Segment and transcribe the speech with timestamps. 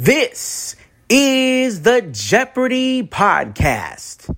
[0.00, 0.76] This
[1.08, 4.32] is the Jeopardy Podcast.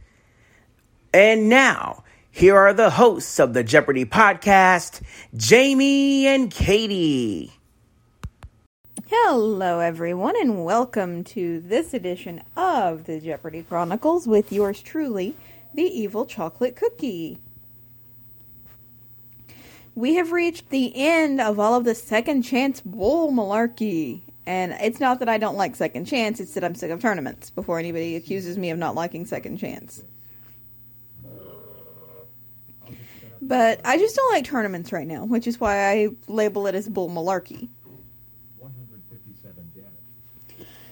[1.12, 5.02] And now, here are the hosts of the Jeopardy Podcast,
[5.36, 7.52] Jamie and Katie.
[9.08, 15.36] Hello, everyone, and welcome to this edition of the Jeopardy Chronicles with yours truly,
[15.74, 17.36] the Evil Chocolate Cookie.
[19.94, 24.22] We have reached the end of all of the second chance bull malarkey.
[24.50, 27.50] And it's not that I don't like second chance, it's that I'm sick of tournaments
[27.50, 30.02] before anybody accuses me of not liking second chance.
[33.40, 36.88] But I just don't like tournaments right now, which is why I label it as
[36.88, 37.68] bull malarkey.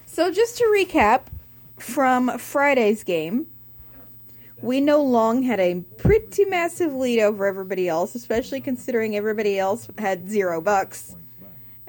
[0.06, 1.22] So, just to recap
[1.80, 3.48] from Friday's game,
[4.62, 9.88] we know Long had a pretty massive lead over everybody else, especially considering everybody else
[9.98, 11.16] had zero bucks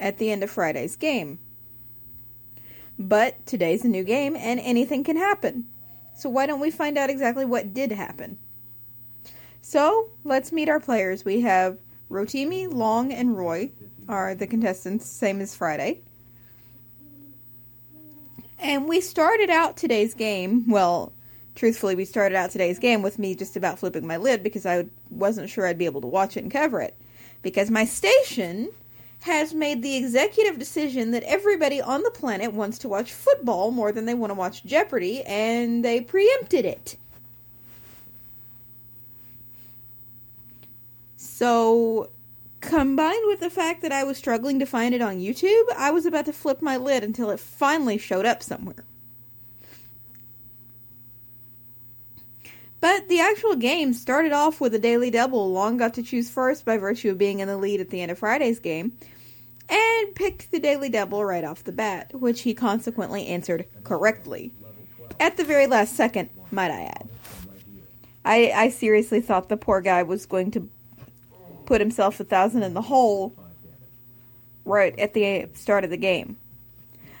[0.00, 1.38] at the end of Friday's game.
[3.00, 5.66] But today's a new game and anything can happen.
[6.14, 8.38] So why don't we find out exactly what did happen?
[9.62, 11.24] So let's meet our players.
[11.24, 11.78] We have
[12.10, 13.70] Rotimi, Long, and Roy
[14.06, 16.02] are the contestants, same as Friday.
[18.58, 21.14] And we started out today's game, well,
[21.54, 24.84] truthfully, we started out today's game with me just about flipping my lid because I
[25.08, 27.00] wasn't sure I'd be able to watch it and cover it.
[27.40, 28.68] Because my station
[29.20, 33.92] has made the executive decision that everybody on the planet wants to watch football more
[33.92, 36.96] than they want to watch Jeopardy, and they preempted it.
[41.16, 42.10] So,
[42.60, 46.06] combined with the fact that I was struggling to find it on YouTube, I was
[46.06, 48.84] about to flip my lid until it finally showed up somewhere.
[52.80, 55.52] But the actual game started off with a daily double.
[55.52, 58.10] Long got to choose first by virtue of being in the lead at the end
[58.10, 58.96] of Friday's game,
[59.68, 64.54] and picked the daily double right off the bat, which he consequently answered correctly.
[65.18, 67.08] At the very last second, might I add.
[68.24, 70.68] I, I seriously thought the poor guy was going to
[71.66, 73.34] put himself a thousand in the hole
[74.64, 76.36] right at the start of the game.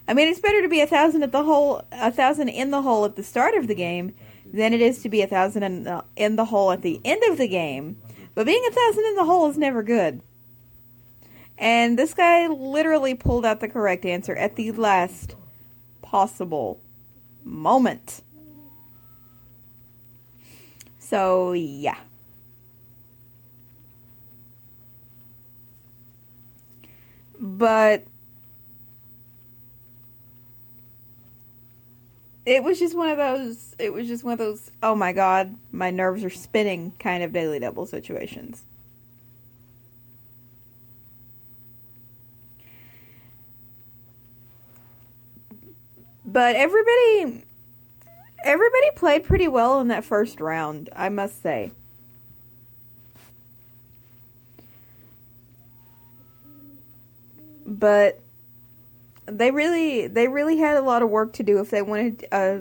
[0.08, 2.82] I mean, it's better to be a thousand at the hole, a thousand in the
[2.82, 4.14] hole at the start of the game
[4.52, 7.22] than it is to be a thousand in the, in the hole at the end
[7.24, 8.00] of the game.
[8.34, 10.20] But being a thousand in the hole is never good.
[11.58, 15.36] And this guy literally pulled out the correct answer at the last
[16.00, 16.80] possible
[17.44, 18.22] moment.
[20.98, 21.98] So, yeah.
[27.38, 28.04] But
[32.46, 35.54] it was just one of those it was just one of those oh my god
[35.72, 38.64] my nerves are spinning kind of daily double situations.
[46.24, 47.44] But everybody
[48.44, 51.72] everybody played pretty well in that first round i must say.
[57.66, 58.20] But
[59.30, 62.58] they really they really had a lot of work to do if they wanted uh,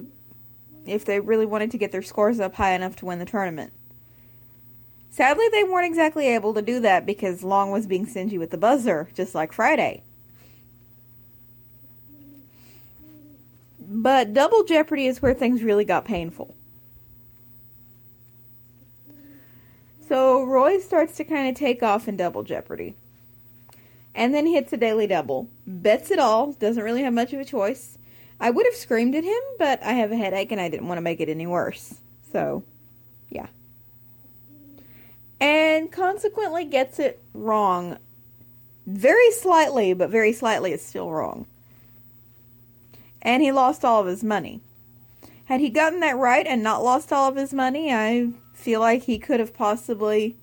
[0.85, 3.74] if they really wanted to get their scores up high enough to win the tournament.
[5.09, 8.57] Sadly, they weren't exactly able to do that because Long was being stingy with the
[8.57, 10.03] buzzer, just like Friday.
[13.80, 16.56] But Double Jeopardy is where things really got painful.
[20.07, 22.96] So Roy starts to kind of take off in Double Jeopardy
[24.15, 25.49] and then hits a daily double.
[25.65, 27.97] Bets it all, doesn't really have much of a choice.
[28.39, 30.97] I would have screamed at him, but I have a headache and I didn't want
[30.97, 31.95] to make it any worse.
[32.31, 32.63] So,
[33.29, 33.47] yeah.
[35.39, 37.97] And consequently gets it wrong.
[38.85, 41.45] Very slightly, but very slightly it's still wrong.
[43.21, 44.61] And he lost all of his money.
[45.45, 49.03] Had he gotten that right and not lost all of his money, I feel like
[49.03, 50.37] he could have possibly,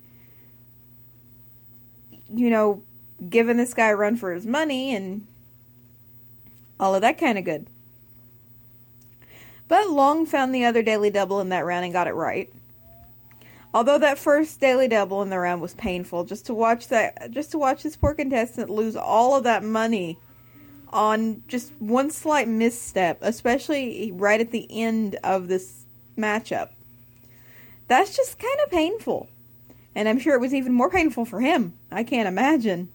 [2.32, 2.82] you know,
[3.28, 5.26] giving this guy a run for his money and
[6.78, 7.66] all of that kind of good.
[9.68, 12.52] But Long found the other daily double in that round and got it right.
[13.74, 17.50] Although that first daily double in the round was painful, just to watch that, just
[17.50, 20.18] to watch this poor contestant lose all of that money
[20.90, 25.84] on just one slight misstep, especially right at the end of this
[26.16, 26.70] matchup.
[27.88, 29.28] That's just kind of painful.
[29.94, 31.74] And I'm sure it was even more painful for him.
[31.90, 32.90] I can't imagine.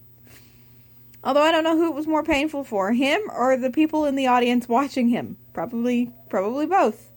[1.23, 4.15] Although I don't know who it was more painful for, him or the people in
[4.15, 5.37] the audience watching him.
[5.53, 7.11] Probably probably both.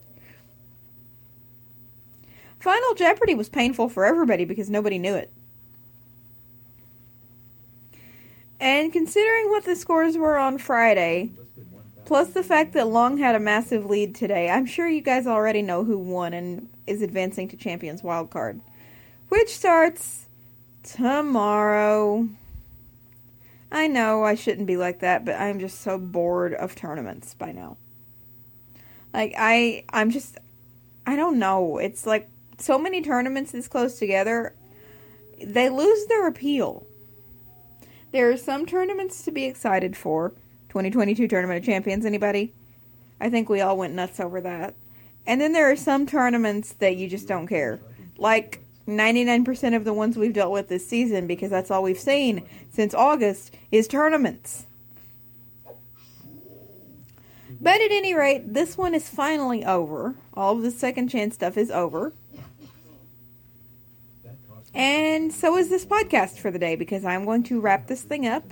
[2.59, 5.31] Final Jeopardy was painful for everybody because nobody knew it.
[8.59, 11.31] And considering what the scores were on Friday,
[12.05, 14.49] Plus the fact that Long had a massive lead today.
[14.49, 18.61] I'm sure you guys already know who won and is advancing to Champions Wildcard,
[19.29, 20.27] which starts
[20.83, 22.29] tomorrow.
[23.75, 27.51] I know I shouldn't be like that, but I'm just so bored of tournaments by
[27.51, 27.75] now.
[29.13, 30.37] Like I I'm just
[31.05, 31.77] I don't know.
[31.77, 34.55] It's like so many tournaments this close together,
[35.43, 36.85] they lose their appeal.
[38.13, 40.29] There are some tournaments to be excited for.
[40.69, 42.53] 2022 Tournament of Champions, anybody?
[43.19, 44.73] I think we all went nuts over that.
[45.27, 47.81] And then there are some tournaments that you just don't care.
[48.17, 52.47] Like 99% of the ones we've dealt with this season, because that's all we've seen
[52.71, 54.67] since August, is tournaments.
[57.59, 60.15] But at any rate, this one is finally over.
[60.33, 62.13] All of the second chance stuff is over.
[64.73, 68.27] And so is this podcast for the day because I'm going to wrap this thing
[68.27, 68.43] up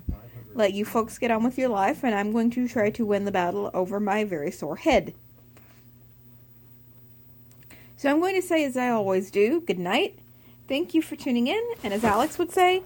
[0.56, 3.26] let you folks get on with your life, and I'm going to try to win
[3.26, 5.14] the battle over my very sore head.
[7.98, 10.20] So I'm going to say, as I always do, good night.
[10.74, 12.82] Thank you for tuning in, and as Alex would say,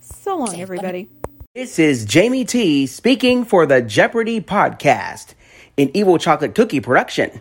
[0.00, 1.08] so long, everybody.
[1.54, 5.32] This is Jamie T speaking for the Jeopardy podcast,
[5.78, 7.40] an evil chocolate cookie production.